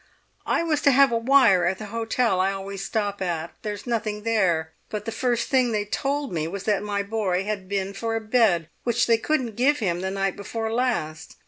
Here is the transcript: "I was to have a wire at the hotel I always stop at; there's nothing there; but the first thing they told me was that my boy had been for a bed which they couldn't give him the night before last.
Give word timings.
"I 0.47 0.63
was 0.63 0.81
to 0.81 0.89
have 0.91 1.11
a 1.11 1.15
wire 1.19 1.65
at 1.65 1.77
the 1.77 1.85
hotel 1.93 2.39
I 2.39 2.51
always 2.53 2.83
stop 2.83 3.21
at; 3.21 3.53
there's 3.61 3.85
nothing 3.85 4.23
there; 4.23 4.71
but 4.89 5.05
the 5.05 5.11
first 5.11 5.49
thing 5.49 5.73
they 5.73 5.85
told 5.85 6.33
me 6.33 6.47
was 6.47 6.63
that 6.63 6.81
my 6.81 7.03
boy 7.03 7.43
had 7.43 7.69
been 7.69 7.93
for 7.93 8.15
a 8.15 8.19
bed 8.19 8.67
which 8.83 9.05
they 9.05 9.19
couldn't 9.19 9.55
give 9.55 9.77
him 9.77 9.99
the 10.01 10.09
night 10.09 10.35
before 10.35 10.73
last. 10.73 11.35